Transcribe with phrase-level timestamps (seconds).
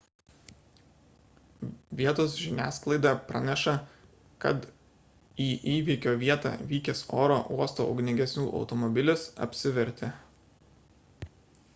[1.99, 3.73] vietos žiniasklaida praneša
[4.45, 4.65] kad
[5.45, 10.11] į įvykio vietą vykęs oro uosto ugniagesių automobilis apsivertė